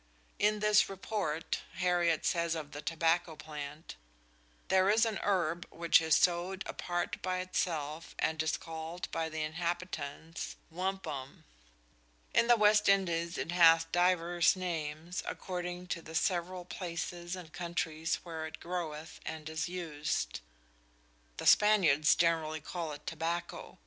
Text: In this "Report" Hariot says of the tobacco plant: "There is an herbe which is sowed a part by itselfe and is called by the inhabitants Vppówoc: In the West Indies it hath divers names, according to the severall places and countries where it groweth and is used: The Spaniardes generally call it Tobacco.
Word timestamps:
In 0.39 0.61
this 0.61 0.89
"Report" 0.89 1.59
Hariot 1.75 2.25
says 2.25 2.55
of 2.55 2.71
the 2.71 2.81
tobacco 2.81 3.35
plant: 3.35 3.97
"There 4.69 4.89
is 4.89 5.05
an 5.05 5.17
herbe 5.21 5.67
which 5.69 6.01
is 6.01 6.15
sowed 6.15 6.63
a 6.65 6.73
part 6.73 7.21
by 7.21 7.45
itselfe 7.45 8.15
and 8.17 8.41
is 8.41 8.57
called 8.57 9.07
by 9.11 9.29
the 9.29 9.43
inhabitants 9.43 10.55
Vppówoc: 10.73 11.43
In 12.33 12.47
the 12.47 12.55
West 12.57 12.89
Indies 12.89 13.37
it 13.37 13.51
hath 13.51 13.91
divers 13.91 14.55
names, 14.55 15.21
according 15.27 15.85
to 15.89 16.01
the 16.01 16.15
severall 16.15 16.65
places 16.65 17.35
and 17.35 17.53
countries 17.53 18.15
where 18.23 18.47
it 18.47 18.59
groweth 18.59 19.19
and 19.23 19.47
is 19.49 19.69
used: 19.69 20.39
The 21.37 21.45
Spaniardes 21.45 22.17
generally 22.17 22.59
call 22.59 22.91
it 22.93 23.05
Tobacco. 23.05 23.77